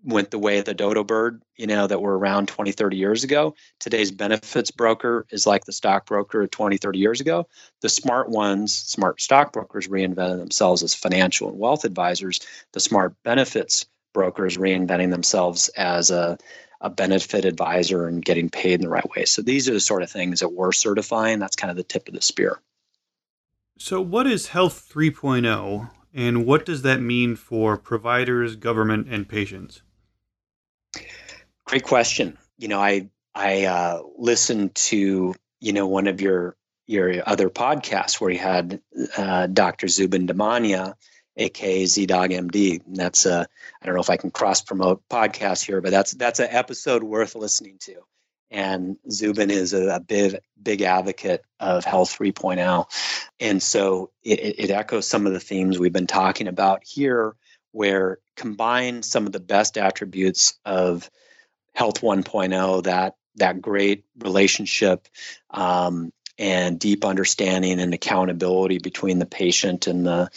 [0.04, 3.24] went the way of the dodo bird, you know, that were around 20, 30 years
[3.24, 3.54] ago.
[3.80, 7.48] Today's benefits broker is like the stockbroker 20, 30 years ago.
[7.80, 12.40] The smart ones, smart stockbrokers reinvented themselves as financial and wealth advisors.
[12.72, 16.38] The smart benefits brokers reinventing themselves as a
[16.82, 19.24] a benefit advisor and getting paid in the right way.
[19.24, 21.38] So these are the sort of things that we're certifying.
[21.38, 22.60] That's kind of the tip of the spear.
[23.78, 29.82] So, what is Health 3.0 and what does that mean for providers, government, and patients?
[31.64, 32.36] Great question.
[32.58, 38.20] You know, I I uh, listened to you know one of your your other podcasts
[38.20, 38.80] where you had
[39.16, 39.88] uh, Dr.
[39.88, 40.94] Zubin Damania
[41.36, 42.84] aka ZDog MD.
[42.86, 43.46] And that's a
[43.80, 47.02] I don't know if I can cross promote podcasts here, but that's that's an episode
[47.02, 47.96] worth listening to.
[48.50, 52.86] And Zubin is a, a big big advocate of Health 3.0,
[53.40, 57.34] and so it, it echoes some of the themes we've been talking about here,
[57.70, 61.10] where combine some of the best attributes of
[61.74, 65.08] Health 1.0 that that great relationship
[65.50, 70.30] um, and deep understanding and accountability between the patient and the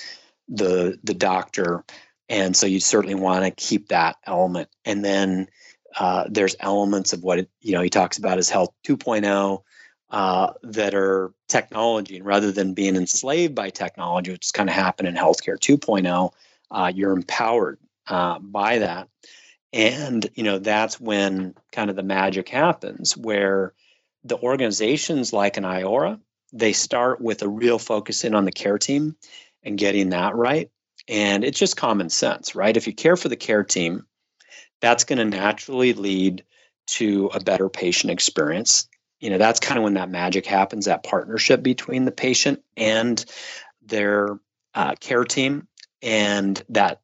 [0.48, 1.84] the the doctor.
[2.28, 4.70] And so you certainly want to keep that element.
[4.84, 5.48] And then
[5.98, 9.62] uh, there's elements of what it, you know he talks about as health 2.0
[10.10, 12.18] uh, that are technology.
[12.18, 16.32] And rather than being enslaved by technology which is kind of happened in healthcare 2.0
[16.72, 19.10] uh, you're empowered uh, by that.
[19.72, 23.74] And you know that's when kind of the magic happens where
[24.24, 26.20] the organizations like an iora
[26.54, 29.16] they start with a real focus in on the care team
[29.66, 30.70] and getting that right.
[31.08, 32.78] And it's just common sense, right?
[32.78, 34.06] If you care for the care team,
[34.82, 36.44] that's going to naturally lead
[36.88, 38.88] to a better patient experience.
[39.20, 43.26] you know that's kind of when that magic happens that partnership between the patient and
[43.82, 44.40] their
[44.76, 45.68] uh, care team
[46.02, 47.02] and that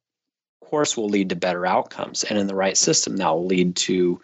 [0.64, 4.20] course will lead to better outcomes and in the right system that will lead to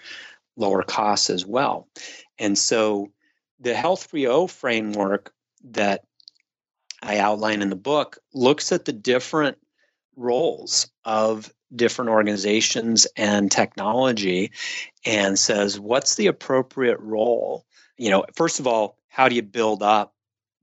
[0.57, 1.89] lower costs as well
[2.39, 3.11] and so
[3.61, 5.33] the health 3.0 framework
[5.65, 6.05] that
[7.03, 9.59] i outline in the book looks at the different
[10.19, 14.51] roles of different organizations and technology
[15.05, 17.65] and says what's the appropriate role?
[17.97, 20.15] You know first of all how do you build up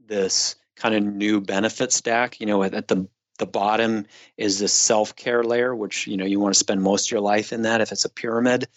[0.05, 2.39] this kind of new benefit stack?
[2.39, 3.07] You know at the
[3.37, 4.05] the bottom
[4.37, 7.51] is this self-care layer which you know you want to spend most of your life
[7.51, 8.67] in that if it's a pyramid.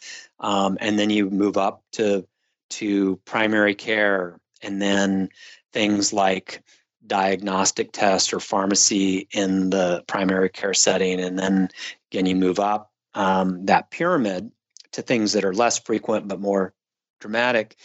[0.41, 2.27] Um, and then you move up to
[2.71, 5.31] to primary care and then
[5.73, 6.63] things like
[7.09, 11.69] diagnostic tests or pharmacy in the primary care setting and then
[12.11, 14.51] again you move up um, that pyramid
[14.93, 16.75] to things that are less frequent but more
[17.21, 17.77] dramatic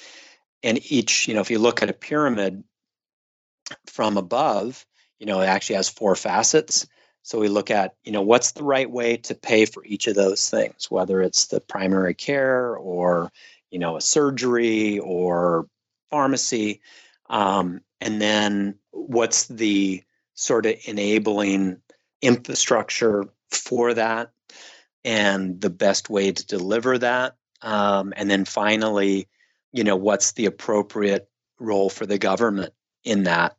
[0.62, 2.64] and each you know if you look at a pyramid
[3.88, 4.86] from above
[5.24, 6.86] you know, it actually has four facets.
[7.22, 10.16] So we look at, you know, what's the right way to pay for each of
[10.16, 13.32] those things, whether it's the primary care or,
[13.72, 15.68] you know, a surgery or
[16.12, 16.82] pharmacy.
[17.30, 21.78] Um, and then what's the sort of enabling
[22.22, 24.32] infrastructure for that
[25.06, 27.38] and the best way to deliver that.
[27.62, 29.30] Um, and then finally,
[29.72, 31.30] you know, what's the appropriate
[31.60, 32.74] role for the government
[33.06, 33.56] in that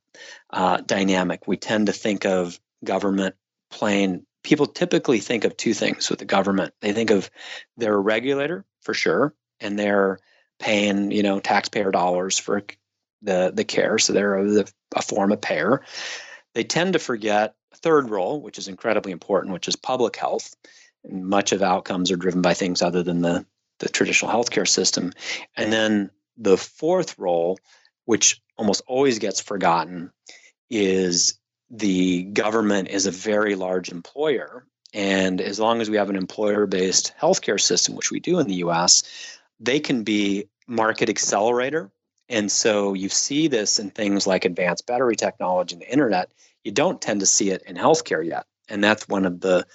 [0.50, 1.46] uh, dynamic.
[1.48, 3.36] We tend to think of government
[3.70, 6.74] playing, people typically think of two things with the government.
[6.82, 7.30] They think of
[7.78, 10.18] they're a regulator for sure, and they're
[10.58, 12.62] paying, you know, taxpayer dollars for
[13.24, 13.98] the, the care.
[13.98, 14.64] So they're a,
[14.94, 15.82] a form of payer.
[16.54, 20.54] They tend to forget third role, which is incredibly important, which is public health.
[21.04, 23.44] And much of outcomes are driven by things other than the,
[23.80, 25.12] the traditional healthcare system.
[25.56, 27.58] And then the fourth role,
[28.04, 30.12] which almost always gets forgotten
[30.70, 31.38] is
[31.70, 34.66] the government is a very large employer.
[34.92, 38.46] And as long as we have an employer based healthcare system, which we do in
[38.46, 39.02] the US,
[39.60, 41.90] they can be market accelerator.
[42.28, 46.30] And so you see this in things like advanced battery technology and the internet.
[46.62, 48.46] You don't tend to see it in healthcare yet.
[48.68, 49.66] And that's one of the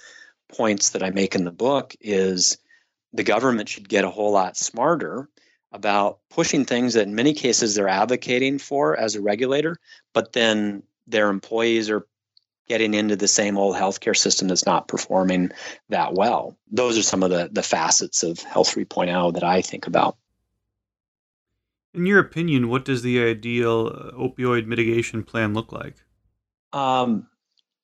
[0.48, 2.58] points that I make in the book is
[3.12, 5.28] the government should get a whole lot smarter
[5.72, 9.78] about pushing things that in many cases they're advocating for as a regulator,
[10.12, 12.06] but then their employees are
[12.68, 15.50] getting into the same old healthcare system that's not performing
[15.88, 16.56] that well.
[16.70, 20.16] Those are some of the, the facets of Health 3.0 that I think about.
[21.92, 25.96] In your opinion, what does the ideal uh, opioid mitigation plan look like?
[26.72, 27.26] Um,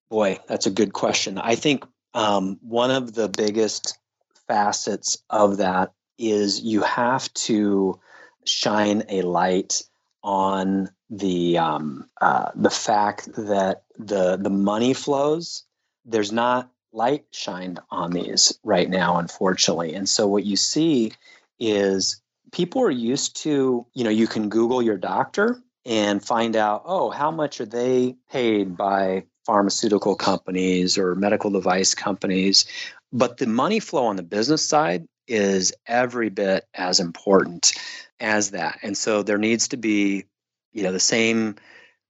[0.08, 1.38] boy, that's a good question.
[1.38, 1.84] I think
[2.14, 3.98] um, one of the biggest
[4.46, 8.00] facets of that is you have to
[8.44, 9.82] shine a light
[10.22, 15.64] on the um, uh, the fact that the the money flows.
[16.04, 21.12] There's not light shined on these right now, unfortunately, and so what you see
[21.58, 22.20] is
[22.56, 27.10] people are used to you know you can Google your doctor and find out oh
[27.10, 32.64] how much are they paid by pharmaceutical companies or medical device companies
[33.12, 37.72] but the money flow on the business side is every bit as important
[38.20, 38.78] as that.
[38.82, 40.24] And so there needs to be,
[40.72, 41.56] you know, the same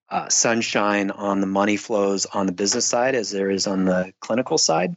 [0.08, 4.12] uh, sunshine on the money flows on the business side as there is on the
[4.20, 4.96] clinical side.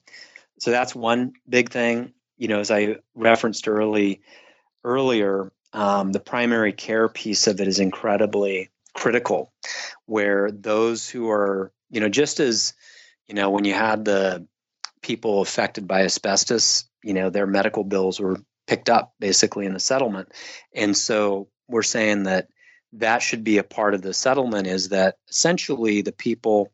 [0.59, 2.13] So that's one big thing.
[2.37, 4.21] You know, as I referenced early
[4.83, 9.51] earlier, um, the primary care piece of it is incredibly critical,
[10.05, 12.73] where those who are, you know, just as,
[13.27, 14.45] you know, when you had the
[15.01, 19.79] people affected by asbestos you know their medical bills were picked up basically in the
[19.79, 20.31] settlement.
[20.75, 22.49] And so we're saying that
[22.93, 26.71] that should be a part of the settlement is that essentially the people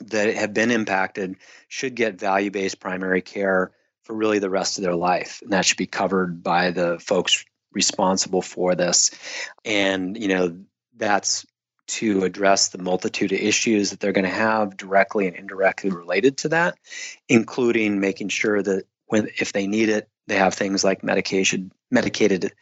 [0.00, 1.36] that have been impacted
[1.68, 3.72] should get value based primary care
[4.08, 7.44] for really the rest of their life and that should be covered by the folks
[7.72, 9.10] responsible for this
[9.66, 10.56] and you know
[10.96, 11.46] that's
[11.86, 16.38] to address the multitude of issues that they're going to have directly and indirectly related
[16.38, 16.74] to that
[17.28, 22.52] including making sure that when if they need it, they have things like medication, medicated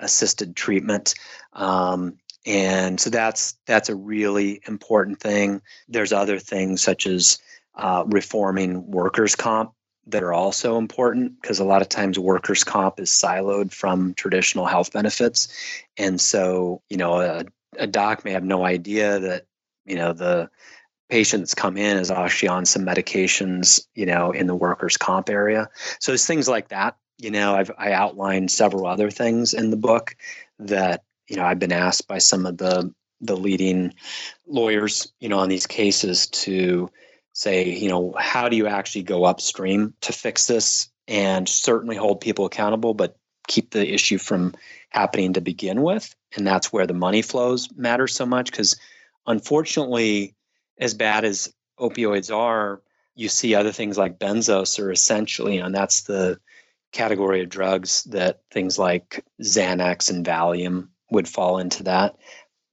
[0.00, 1.14] assisted treatment.
[1.52, 5.60] Um, and so that's that's a really important thing.
[5.88, 7.38] There's other things such as
[7.74, 9.72] uh, reforming workers' comp
[10.10, 14.66] that are also important because a lot of times workers' comp is siloed from traditional
[14.66, 15.48] health benefits,
[15.96, 17.44] and so you know a,
[17.78, 19.46] a doc may have no idea that
[19.86, 20.50] you know the
[21.08, 25.68] patients come in is actually on some medications, you know, in the workers' comp area.
[25.98, 26.96] So it's things like that.
[27.18, 30.16] You know, I've I outlined several other things in the book
[30.60, 33.94] that you know, I've been asked by some of the the leading
[34.46, 36.90] lawyers, you know, on these cases to
[37.40, 42.20] say, you know, how do you actually go upstream to fix this and certainly hold
[42.20, 43.16] people accountable, but
[43.48, 44.54] keep the issue from
[44.90, 46.14] happening to begin with.
[46.36, 48.78] And that's where the money flows matter so much because
[49.26, 50.34] unfortunately,
[50.78, 52.82] as bad as opioids are,
[53.14, 56.38] you see other things like benzos are essentially, and that's the
[56.92, 62.16] category of drugs that things like Xanax and Valium would fall into that.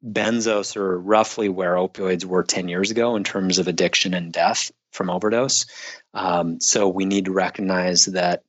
[0.05, 4.71] Benzos are roughly where opioids were 10 years ago in terms of addiction and death
[4.91, 5.65] from overdose.
[6.13, 8.43] Um, so we need to recognize that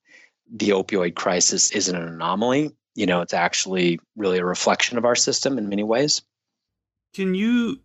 [0.51, 2.73] the opioid crisis isn't an anomaly.
[2.95, 6.23] You know, it's actually really a reflection of our system in many ways.
[7.15, 7.81] Can you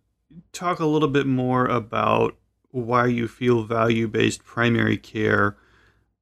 [0.52, 2.36] talk a little bit more about
[2.70, 5.56] why you feel value based primary care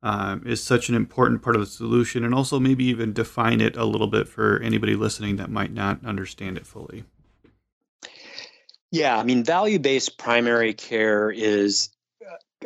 [0.02, 3.76] um, is such an important part of the solution, and also maybe even define it
[3.76, 7.04] a little bit for anybody listening that might not understand it fully?
[8.92, 11.88] Yeah, I mean, value based primary care is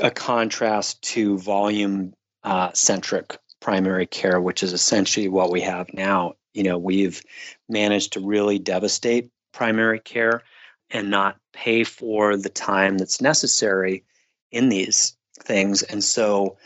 [0.00, 6.34] a contrast to volume uh, centric primary care, which is essentially what we have now.
[6.52, 7.22] You know, we've
[7.68, 10.42] managed to really devastate primary care
[10.90, 14.04] and not pay for the time that's necessary
[14.50, 15.84] in these things.
[15.84, 16.56] And so,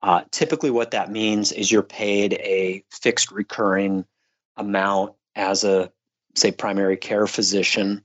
[0.00, 4.04] uh, typically, what that means is you're paid a fixed recurring
[4.56, 5.90] amount as a,
[6.40, 8.02] say, primary care physician,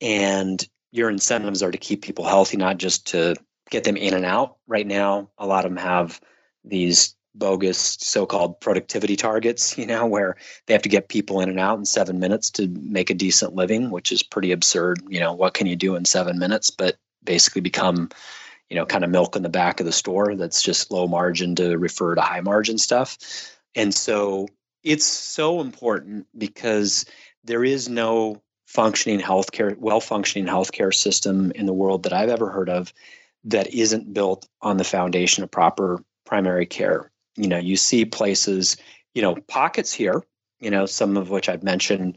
[0.00, 3.36] and your incentives are to keep people healthy, not just to
[3.70, 4.56] get them in and out.
[4.66, 6.20] Right now, a lot of them have
[6.64, 11.60] these bogus so-called productivity targets you know where they have to get people in and
[11.60, 15.32] out in seven minutes to make a decent living which is pretty absurd you know
[15.32, 18.08] what can you do in seven minutes but basically become
[18.68, 21.54] you know kind of milk in the back of the store that's just low margin
[21.54, 23.16] to refer to high margin stuff
[23.74, 24.48] and so
[24.82, 27.04] it's so important because
[27.48, 32.50] there is no functioning healthcare well functioning healthcare system in the world that i've ever
[32.50, 32.92] heard of
[33.44, 37.10] that isn't built on the foundation of proper primary care.
[37.36, 38.76] You know you see places
[39.14, 40.22] you know pockets here
[40.60, 42.16] you know some of which i've mentioned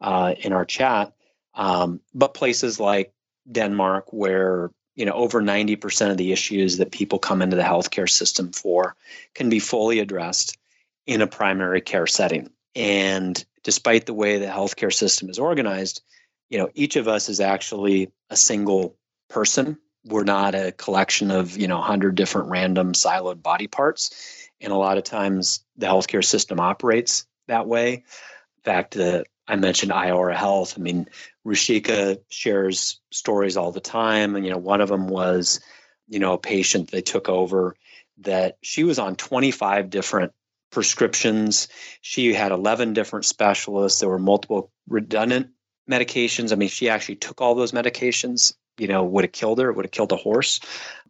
[0.00, 1.12] uh, in our chat
[1.54, 3.12] um, but places like
[3.50, 8.10] denmark where you know over 90% of the issues that people come into the healthcare
[8.10, 8.96] system for
[9.34, 10.58] can be fully addressed
[11.06, 12.50] in a primary care setting.
[12.74, 16.02] And despite the way the healthcare system is organized
[16.48, 18.96] you know each of us is actually a single
[19.28, 24.72] person we're not a collection of you know 100 different random siloed body parts and
[24.72, 27.94] a lot of times the healthcare system operates that way.
[27.94, 30.74] In fact, uh, I mentioned Iora Health.
[30.76, 31.06] I mean,
[31.46, 34.36] Rushika shares stories all the time.
[34.36, 35.60] And, you know, one of them was,
[36.08, 37.74] you know, a patient they took over
[38.18, 40.32] that she was on 25 different
[40.72, 41.68] prescriptions.
[42.00, 44.00] She had 11 different specialists.
[44.00, 45.50] There were multiple redundant
[45.88, 46.52] medications.
[46.52, 49.84] I mean, she actually took all those medications, you know, would have killed her, would
[49.84, 50.58] have killed a horse.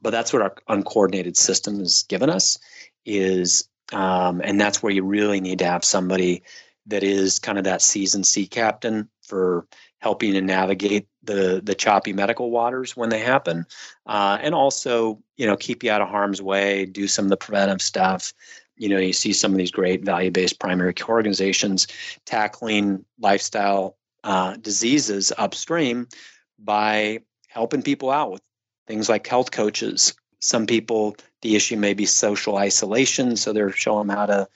[0.02, 2.58] But that's what our uncoordinated system has given us
[3.06, 6.42] is um, and that's where you really need to have somebody
[6.86, 9.66] that is kind of that seasoned sea captain for
[9.98, 13.64] helping to navigate the the choppy medical waters when they happen
[14.06, 17.36] uh, and also you know keep you out of harm's way do some of the
[17.36, 18.32] preventive stuff
[18.76, 21.86] you know you see some of these great value-based primary care organizations
[22.24, 26.08] tackling lifestyle uh, diseases upstream
[26.58, 28.42] by helping people out with
[28.86, 30.14] things like health coaches.
[30.40, 34.48] Some people the issue may be social isolation so they're showing them how to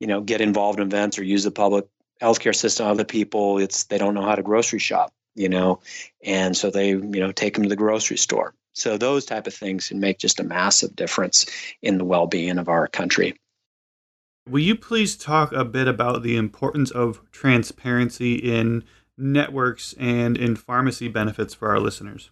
[0.00, 1.86] you know get involved in events or use the public
[2.20, 3.58] healthcare system other people.
[3.58, 5.80] It's they don't know how to grocery shop you know
[6.22, 9.54] and so they you know take them to the grocery store so those type of
[9.54, 11.46] things can make just a massive difference
[11.82, 13.34] in the well-being of our country
[14.48, 18.84] will you please talk a bit about the importance of transparency in
[19.16, 22.30] networks and in pharmacy benefits for our listeners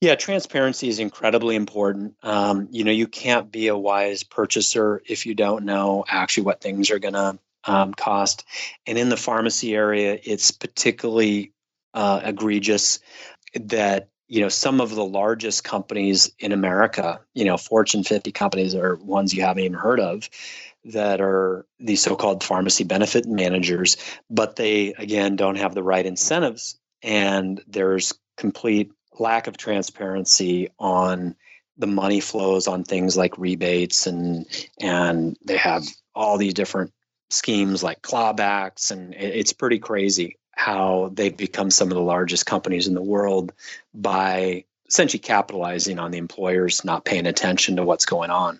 [0.00, 2.14] yeah, transparency is incredibly important.
[2.22, 6.60] Um, you know, you can't be a wise purchaser if you don't know actually what
[6.60, 8.44] things are going to um, cost.
[8.86, 11.52] And in the pharmacy area, it's particularly
[11.94, 13.00] uh, egregious
[13.54, 18.74] that you know some of the largest companies in America, you know, Fortune 50 companies
[18.74, 20.28] are ones you haven't even heard of
[20.84, 23.96] that are these so-called pharmacy benefit managers,
[24.30, 31.34] but they again don't have the right incentives and there's complete lack of transparency on
[31.76, 34.46] the money flows on things like rebates and
[34.80, 36.92] and they have all these different
[37.30, 42.88] schemes like clawbacks and it's pretty crazy how they've become some of the largest companies
[42.88, 43.52] in the world
[43.94, 48.58] by essentially capitalizing on the employers not paying attention to what's going on.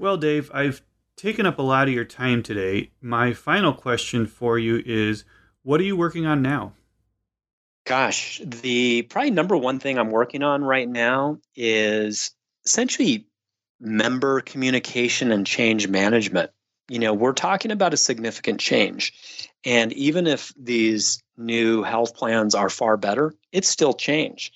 [0.00, 0.82] Well, Dave, I've
[1.14, 2.90] taken up a lot of your time today.
[3.00, 5.24] My final question for you is
[5.62, 6.72] what are you working on now?
[7.86, 12.32] Gosh, the probably number one thing I'm working on right now is
[12.64, 13.28] essentially
[13.78, 16.50] member communication and change management.
[16.88, 19.12] You know, we're talking about a significant change.
[19.64, 24.52] And even if these new health plans are far better, it's still change.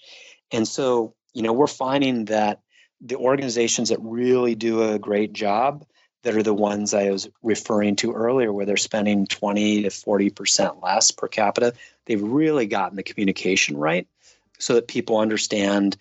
[0.51, 2.61] And so, you know, we're finding that
[3.01, 5.85] the organizations that really do a great job
[6.23, 10.83] that are the ones I was referring to earlier, where they're spending 20 to 40%
[10.83, 11.75] less per capita,
[12.07, 14.07] they've really gotten the communication right
[14.59, 15.97] so that people understand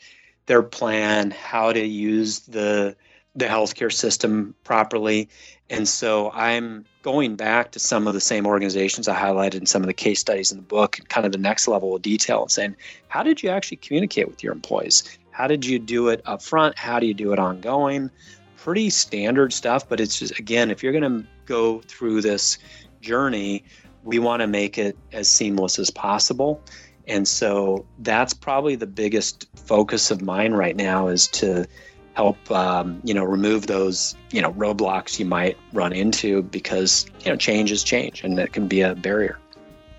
[0.46, 2.96] their plan, how to use the
[3.36, 5.30] the healthcare system properly.
[5.70, 9.82] And so I'm going back to some of the same organizations I highlighted in some
[9.82, 12.42] of the case studies in the book, and kind of the next level of detail,
[12.42, 12.76] and saying,
[13.08, 15.18] how did you actually communicate with your employees?
[15.32, 16.78] How did you do it up front?
[16.78, 18.12] How do you do it ongoing?
[18.58, 22.58] Pretty standard stuff, but it's just, again, if you're going to go through this
[23.00, 23.64] journey,
[24.04, 26.62] we want to make it as seamless as possible.
[27.08, 31.66] And so that's probably the biggest focus of mine right now is to
[32.14, 37.32] help um, you know remove those you know roadblocks you might run into because you
[37.32, 39.38] know change is change and it can be a barrier.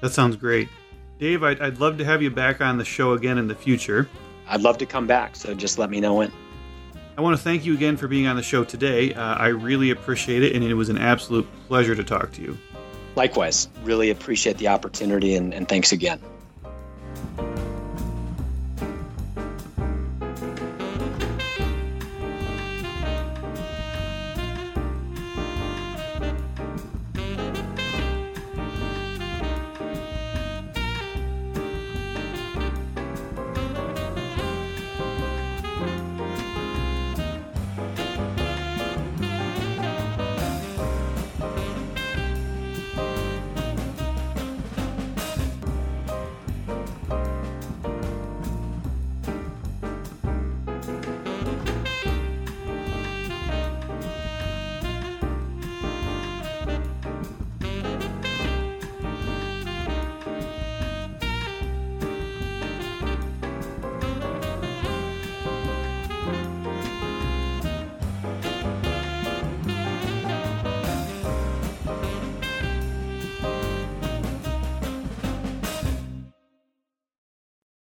[0.01, 0.69] That sounds great.
[1.19, 4.09] Dave I'd, I'd love to have you back on the show again in the future.
[4.49, 6.33] I'd love to come back so just let me know when.
[7.17, 9.13] I want to thank you again for being on the show today.
[9.13, 12.59] Uh, i really appreciate it and it was an absolute pleasure to talk to you.
[13.15, 13.69] Likewise.
[13.85, 16.21] Really appreciate the opportunity and, and thanks again